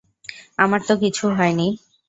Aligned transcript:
আমার 0.57 0.81
তো 0.87 0.93
কিছু 0.97 1.25
হয়নি। 1.37 1.67